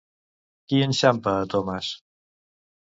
[0.71, 1.95] Qui enxampa a Thomas?